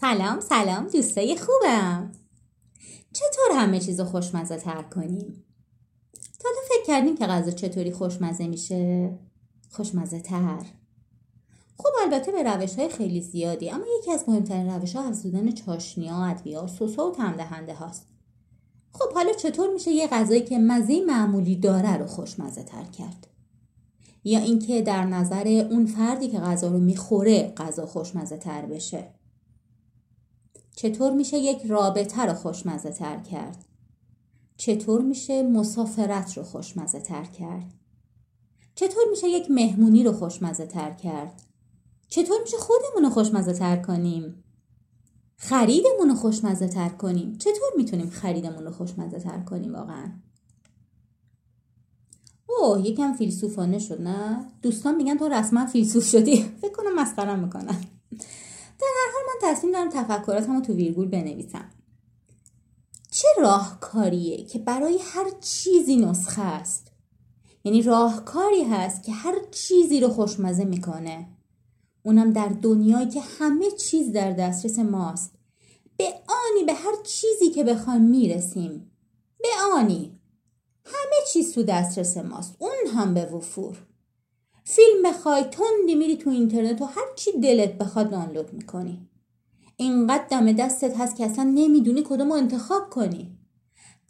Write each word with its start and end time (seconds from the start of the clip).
سلام 0.00 0.40
سلام 0.40 0.86
دوستای 0.86 1.36
خوبم. 1.36 2.12
چطور 3.12 3.56
همه 3.56 3.80
چیزو 3.80 4.04
خوشمزه 4.04 4.56
تر 4.56 4.82
کنیم؟ 4.82 5.44
تا 6.38 6.48
فکر 6.68 6.86
کردیم 6.86 7.16
که 7.16 7.26
غذا 7.26 7.50
چطوری 7.50 7.92
خوشمزه 7.92 8.46
میشه؟ 8.46 9.10
خوشمزه 9.70 10.20
تر. 10.20 10.64
خب 11.78 11.88
البته 12.02 12.32
به 12.32 12.42
روش 12.42 12.74
های 12.78 12.88
خیلی 12.88 13.20
زیادی 13.20 13.70
اما 13.70 13.84
یکی 13.98 14.12
از 14.12 14.24
مهمترین 14.28 14.70
روش 14.70 14.96
ها 14.96 15.02
افزودن 15.02 15.52
چاشنی 15.52 16.08
ها 16.08 16.26
ادویه 16.26 16.66
سس 16.66 16.98
و 16.98 17.12
کم 17.12 17.32
دهنده 17.32 17.74
هاست. 17.74 18.06
خب 18.92 19.12
حالا 19.14 19.32
چطور 19.32 19.72
میشه 19.72 19.90
یه 19.90 20.06
غذایی 20.06 20.40
که 20.40 20.58
مزه 20.58 21.04
معمولی 21.06 21.56
داره 21.56 21.96
رو 21.96 22.06
خوشمزه 22.06 22.62
تر 22.62 22.84
کرد؟ 22.84 23.26
یا 24.24 24.40
اینکه 24.40 24.82
در 24.82 25.04
نظر 25.04 25.66
اون 25.70 25.86
فردی 25.86 26.28
که 26.28 26.38
غذا 26.38 26.68
رو 26.68 26.78
می‌خوره 26.78 27.52
غذا 27.56 27.86
خوشمزه 27.86 28.36
تر 28.36 28.66
بشه؟ 28.66 29.17
چطور 30.78 31.12
میشه 31.12 31.38
یک 31.38 31.66
رابطه 31.66 32.22
رو 32.22 32.34
خوشمزه 32.34 32.90
تر 32.90 33.18
کرد؟ 33.18 33.64
چطور 34.56 35.00
میشه 35.00 35.42
مسافرت 35.42 36.36
رو 36.36 36.42
خوشمزه 36.42 37.00
تر 37.00 37.24
کرد؟ 37.24 37.74
چطور 38.74 39.04
میشه 39.10 39.28
یک 39.28 39.50
مهمونی 39.50 40.04
رو 40.04 40.12
خوشمزه 40.12 40.66
تر 40.66 40.90
کرد؟ 40.90 41.42
چطور 42.08 42.36
میشه 42.42 42.56
خودمون 42.56 43.04
رو 43.04 43.10
خوشمزه 43.10 43.52
تر 43.52 43.76
کنیم؟ 43.76 44.44
خریدمون 45.36 46.08
رو 46.08 46.14
خوشمزه 46.14 46.68
تر 46.68 46.88
کنیم؟ 46.88 47.38
چطور 47.38 47.72
می‌تونیم 47.76 48.10
خریدمون 48.10 48.64
رو 48.64 48.70
خوشمزه 48.70 49.18
تر 49.18 49.38
کنیم 49.38 49.74
واقعا؟ 49.74 50.12
اوه 52.46 52.86
یکم 52.86 53.12
فیلسوفانه 53.12 53.78
شد 53.78 54.00
نه؟ 54.00 54.46
دوستان 54.62 54.96
میگن 54.96 55.16
تو 55.16 55.28
رسما 55.28 55.66
فیلسوف 55.66 56.04
شدی. 56.04 56.36
فکر 56.62 56.72
کنم 56.72 56.94
مسخرم 56.94 57.38
می‌کنن. 57.38 57.84
در 58.78 58.86
هر 58.96 59.12
حال 59.12 59.22
من 59.26 59.54
تصمیم 59.54 59.72
دارم 59.72 59.88
تفکراتم 59.90 60.56
رو 60.56 60.60
تو 60.60 60.72
ویرگول 60.72 61.08
بنویسم. 61.08 61.70
چه 63.10 63.28
راهکاریه 63.38 64.44
که 64.44 64.58
برای 64.58 64.98
هر 65.02 65.30
چیزی 65.40 65.96
نسخه 65.96 66.42
است؟ 66.42 66.92
یعنی 67.64 67.82
راهکاری 67.82 68.64
هست 68.64 69.02
که 69.02 69.12
هر 69.12 69.34
چیزی 69.50 70.00
رو 70.00 70.08
خوشمزه 70.08 70.64
می‌کنه. 70.64 71.28
اونم 72.02 72.32
در 72.32 72.48
دنیایی 72.48 73.08
که 73.08 73.20
همه 73.20 73.70
چیز 73.70 74.12
در 74.12 74.32
دسترس 74.32 74.78
ماست. 74.78 75.34
به 75.96 76.04
آنی 76.08 76.64
به 76.66 76.74
هر 76.74 77.02
چیزی 77.04 77.50
که 77.50 77.64
بخوایم 77.64 78.02
می‌رسیم. 78.02 78.90
به 79.38 79.48
آنی. 79.74 80.20
همه 80.84 81.16
چیز 81.32 81.54
تو 81.54 81.62
دسترس 81.62 82.16
ماست. 82.16 82.56
اون 82.58 82.86
هم 82.94 83.14
به 83.14 83.24
وفور. 83.24 83.76
فیلم 84.70 85.02
بخوای 85.04 85.44
تندی 85.44 85.94
میری 85.94 86.16
تو 86.16 86.30
اینترنت 86.30 86.82
و 86.82 86.84
هر 86.84 87.06
چی 87.16 87.40
دلت 87.40 87.78
بخواد 87.78 88.10
دانلود 88.10 88.52
می‌کنی. 88.52 89.08
اینقدر 89.76 90.24
دم 90.30 90.52
دستت 90.52 90.96
هست 90.96 91.16
که 91.16 91.26
اصلا 91.26 91.44
نمی‌دونی 91.44 92.02
کدوم 92.02 92.32
انتخاب 92.32 92.90
کنی. 92.90 93.38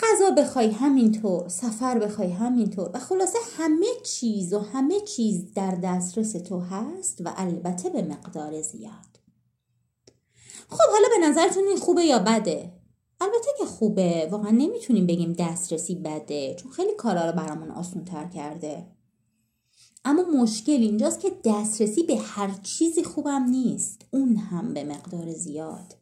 غذا 0.00 0.30
بخوای 0.30 0.70
همینطور 0.70 1.48
سفر 1.48 1.98
بخوای 1.98 2.30
همینطور 2.30 2.90
و 2.94 2.98
خلاصه 2.98 3.38
همه 3.56 3.86
چیز 4.04 4.52
و 4.52 4.58
همه 4.58 5.00
چیز 5.00 5.54
در 5.54 5.74
دسترس 5.74 6.32
تو 6.32 6.60
هست 6.60 7.20
و 7.24 7.32
البته 7.36 7.90
به 7.90 8.02
مقدار 8.02 8.62
زیاد. 8.62 9.18
خب 10.68 10.90
حالا 10.92 11.08
به 11.20 11.28
نظرتون 11.28 11.64
این 11.64 11.76
خوبه 11.76 12.04
یا 12.04 12.18
بده؟ 12.18 12.72
البته 13.20 13.50
که 13.58 13.64
خوبه. 13.64 14.28
واقعا 14.30 14.50
نمی‌تونیم 14.50 15.06
بگیم 15.06 15.32
دسترسی 15.32 15.94
بده 15.94 16.54
چون 16.54 16.70
خیلی 16.70 16.94
کارا 16.94 17.30
رو 17.30 17.36
برامون 17.36 17.70
آسون 17.70 18.04
تر 18.04 18.26
کرده. 18.26 18.97
اما 20.04 20.22
مشکل 20.22 20.72
اینجاست 20.72 21.20
که 21.20 21.32
دسترسی 21.44 22.02
به 22.02 22.16
هر 22.16 22.50
چیزی 22.62 23.04
خوبم 23.04 23.42
نیست. 23.42 24.02
اون 24.10 24.36
هم 24.36 24.74
به 24.74 24.84
مقدار 24.84 25.32
زیاد. 25.32 25.94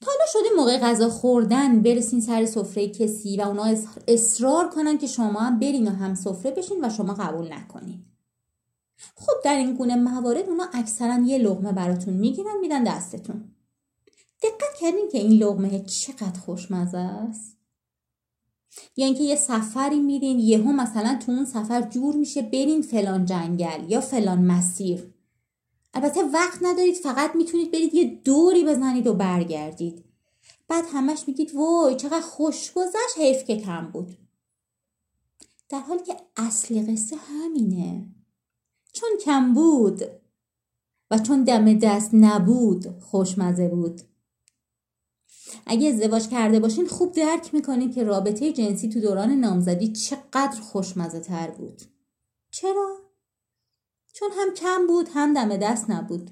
تا 0.00 0.10
حالا 0.10 0.24
شده 0.32 0.56
موقع 0.56 0.78
غذا 0.78 1.08
خوردن 1.08 1.82
برسین 1.82 2.20
سر 2.20 2.46
سفره 2.46 2.88
کسی 2.88 3.36
و 3.36 3.40
اونا 3.40 3.76
اصرار 4.08 4.70
کنن 4.70 4.98
که 4.98 5.06
شما 5.06 5.40
هم 5.40 5.58
برین 5.58 5.88
و 5.88 5.90
هم 5.90 6.14
سفره 6.14 6.50
بشین 6.52 6.84
و 6.84 6.90
شما 6.90 7.14
قبول 7.14 7.52
نکنین. 7.52 8.04
خب 9.16 9.32
در 9.44 9.56
این 9.56 9.74
گونه 9.74 9.96
موارد 9.96 10.48
اونا 10.48 10.68
اکثرا 10.74 11.18
یه 11.18 11.38
لغمه 11.38 11.72
براتون 11.72 12.14
می‌گیرن 12.14 12.60
میدن 12.60 12.84
دستتون. 12.84 13.54
دقت 14.42 14.74
کردین 14.80 15.08
که 15.12 15.18
این 15.18 15.42
لغمه 15.42 15.84
چقدر 15.84 16.40
خوشمزه 16.40 16.98
است؟ 16.98 17.57
یا 18.96 19.06
اینکه 19.06 19.22
یه 19.22 19.36
سفری 19.36 20.00
میرین 20.00 20.38
یهو 20.38 20.72
مثلا 20.72 21.18
تو 21.26 21.32
اون 21.32 21.44
سفر 21.44 21.82
جور 21.82 22.16
میشه 22.16 22.42
برین 22.42 22.82
فلان 22.82 23.24
جنگل 23.24 23.90
یا 23.90 24.00
فلان 24.00 24.44
مسیر. 24.44 25.14
البته 25.94 26.22
وقت 26.22 26.58
ندارید 26.62 26.94
فقط 26.94 27.36
می‌تونید 27.36 27.70
برید 27.70 27.94
یه 27.94 28.04
دوری 28.24 28.64
بزنید 28.64 29.06
و 29.06 29.14
برگردید. 29.14 30.04
بعد 30.68 30.84
همش 30.92 31.24
میگید 31.26 31.54
وای 31.54 31.96
چقدر 31.96 32.20
خوش 32.20 32.72
گذشت 32.72 33.18
حیف 33.18 33.44
که 33.44 33.56
کم 33.56 33.90
بود. 33.92 34.16
در 35.68 35.80
حالی 35.80 36.02
که 36.02 36.16
اصل 36.36 36.92
قصه 36.92 37.16
همینه. 37.16 38.06
چون 38.92 39.08
کم 39.24 39.54
بود 39.54 40.02
و 41.10 41.18
چون 41.18 41.44
دم 41.44 41.78
دست 41.78 42.10
نبود 42.12 43.00
خوشمزه 43.00 43.68
بود. 43.68 44.00
اگه 45.66 45.88
ازدواج 45.88 46.28
کرده 46.28 46.60
باشین 46.60 46.86
خوب 46.86 47.12
درک 47.12 47.54
می‌کنید 47.54 47.94
که 47.94 48.04
رابطه 48.04 48.52
جنسی 48.52 48.88
تو 48.88 49.00
دوران 49.00 49.30
نامزدی 49.30 49.92
چقدر 49.92 50.60
خوشمزه 50.60 51.20
تر 51.20 51.50
بود. 51.50 51.82
چرا؟ 52.50 52.96
چون 54.12 54.28
هم 54.38 54.54
کم 54.54 54.86
بود 54.86 55.08
هم 55.14 55.34
دم 55.34 55.56
دست 55.56 55.90
نبود. 55.90 56.30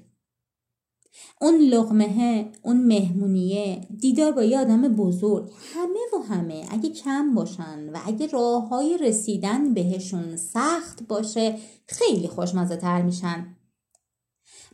اون 1.41 1.55
لغمه 1.55 2.51
اون 2.61 2.87
مهمونیه 2.87 3.87
دیدار 3.99 4.31
با 4.31 4.43
یه 4.43 4.59
آدم 4.59 4.81
بزرگ. 4.81 5.51
همه 5.73 5.99
و 6.13 6.33
همه 6.33 6.65
اگه 6.69 6.89
کم 6.89 7.33
باشن 7.33 7.89
و 7.89 7.99
اگه 8.05 8.27
راه 8.27 8.67
های 8.67 8.97
رسیدن 8.97 9.73
بهشون 9.73 10.37
سخت 10.37 11.03
باشه 11.07 11.59
خیلی 11.87 12.27
خوشمزه 12.27 12.75
تر 12.75 13.01
میشن. 13.01 13.56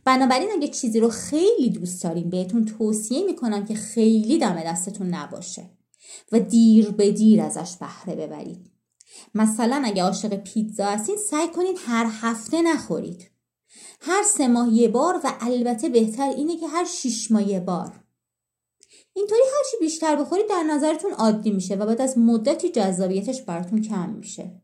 بنابراین 0.05 0.49
اگه 0.51 0.67
چیزی 0.67 0.99
رو 0.99 1.09
خیلی 1.09 1.69
دوست 1.69 2.03
داریم 2.03 2.29
بهتون 2.29 2.65
توصیه 2.65 3.25
می‌کنم 3.25 3.65
که 3.65 3.75
خیلی 3.75 4.37
دم 4.37 4.63
دستتون 4.65 5.07
نباشه 5.07 5.69
و 6.31 6.39
دیر 6.39 6.89
به 6.89 7.11
دیر 7.11 7.41
ازش 7.41 7.77
بهره 7.77 8.15
ببرید. 8.15 8.71
مثلا 9.35 9.81
اگه 9.85 10.03
عاشق 10.03 10.35
پیتزا 10.35 10.85
هستین 10.85 11.17
سعی 11.17 11.47
کنید 11.47 11.77
هر 11.85 12.09
هفته 12.11 12.61
نخورید. 12.61 13.29
هر 14.01 14.23
سه 14.23 14.47
ماه 14.47 14.73
یه 14.73 14.87
بار 14.87 15.21
و 15.23 15.33
البته 15.39 15.89
بهتر 15.89 16.29
اینه 16.29 16.57
که 16.57 16.67
هر 16.67 16.85
شیش 16.85 17.31
ماه 17.31 17.49
یه 17.49 17.59
بار. 17.59 18.03
اینطوری 19.13 19.41
هرچی 19.41 19.77
بیشتر 19.79 20.15
بخورید 20.15 20.49
در 20.49 20.63
نظرتون 20.63 21.11
عادی 21.11 21.51
میشه 21.51 21.75
و 21.75 21.85
بعد 21.85 22.01
از 22.01 22.17
مدتی 22.17 22.69
جذابیتش 22.69 23.41
براتون 23.41 23.81
کم 23.81 24.09
میشه. 24.09 24.62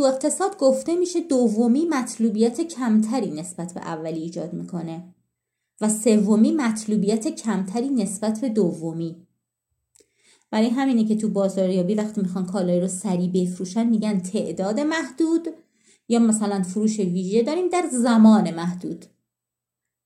تو 0.00 0.06
اقتصاد 0.06 0.58
گفته 0.58 0.96
میشه 0.96 1.20
دومی 1.20 1.86
مطلوبیت 1.86 2.60
کمتری 2.60 3.30
نسبت 3.30 3.74
به 3.74 3.80
اولی 3.80 4.20
ایجاد 4.20 4.52
می‌کنه 4.52 5.14
و 5.80 5.88
سومی 5.88 6.52
مطلوبیت 6.52 7.28
کمتری 7.28 7.88
نسبت 7.88 8.40
به 8.40 8.48
دومی. 8.48 9.26
برای 10.50 10.68
همینه 10.68 11.04
که 11.04 11.16
تو 11.16 11.28
بازاریابی 11.28 11.94
وقتی 11.94 12.20
می‌خوان 12.20 12.46
کالایی 12.46 12.80
رو 12.80 12.88
سریع 12.88 13.30
بفروشن 13.34 13.86
میگن 13.86 14.20
تعداد 14.20 14.80
محدود 14.80 15.48
یا 16.08 16.18
مثلا 16.18 16.62
فروش 16.62 17.00
ویژه 17.00 17.42
داریم 17.42 17.68
در 17.68 17.88
زمان 17.92 18.54
محدود. 18.54 19.06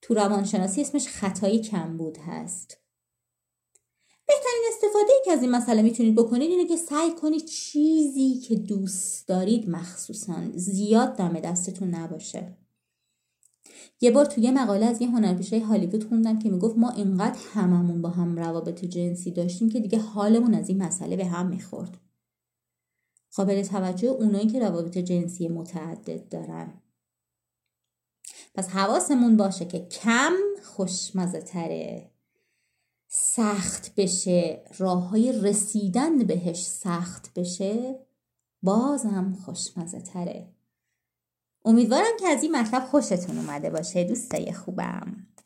تو 0.01 0.13
روانشناسی 0.13 0.81
اسمش 0.81 1.07
خطای 1.07 1.59
کمبود 1.59 2.17
هست. 2.17 2.77
بهترین 4.27 4.63
استفاده 4.73 5.13
ای 5.13 5.21
که 5.25 5.31
از 5.31 5.41
این 5.41 5.51
مسئله 5.51 5.81
می‌تونید 5.81 6.15
بکنید 6.15 6.51
اینه 6.51 6.65
که 6.67 6.77
سعی 6.77 7.11
کنید 7.21 7.45
چیزی 7.45 8.35
که 8.35 8.55
دوست 8.55 9.27
دارید 9.27 9.69
مخصوصا 9.69 10.35
زیاد 10.55 11.15
دم 11.15 11.39
دستتون 11.39 11.95
نباشه. 11.95 12.57
یه 14.01 14.11
بار 14.11 14.25
توی 14.25 14.51
مقاله 14.51 14.85
از 14.85 15.01
یه 15.01 15.09
هنرپیشه 15.09 15.59
هالیوود 15.59 16.07
خوندم 16.09 16.39
که 16.39 16.49
می‌گفت 16.49 16.77
ما 16.77 16.89
اینقدر 16.89 17.39
هممون 17.53 18.01
با 18.01 18.09
هم 18.09 18.37
روابط 18.37 18.85
جنسی 18.85 19.31
داشتیم 19.31 19.69
که 19.69 19.79
دیگه 19.79 19.99
حالمون 19.99 20.53
از 20.53 20.69
این 20.69 20.83
مسئله 20.83 21.15
به 21.15 21.25
هم 21.25 21.47
می‌خورد. 21.47 21.97
قابل 23.35 23.63
توجه 23.63 24.07
اونایی 24.07 24.47
که 24.47 24.59
روابط 24.59 24.97
جنسی 24.97 25.47
متعدد 25.47 26.29
دارن. 26.29 26.81
پس 28.55 28.69
حواسمون 28.69 29.37
باشه 29.37 29.65
که 29.65 29.79
کم 29.79 30.33
خوشمزه 30.63 31.41
تره 31.41 32.11
سخت 33.35 33.95
بشه 33.95 34.63
راه 34.77 35.09
های 35.09 35.31
رسیدن 35.31 36.17
بهش 36.17 36.65
سخت 36.65 37.33
بشه 37.35 37.99
بازم 38.63 39.37
خوشمزه 39.45 39.99
تره 39.99 40.47
امیدوارم 41.65 42.17
که 42.19 42.27
از 42.27 42.43
این 42.43 42.55
مطلب 42.55 42.83
خوشتون 42.85 43.37
اومده 43.37 43.69
باشه 43.69 44.03
دوستای 44.03 44.53
خوبم. 44.53 45.27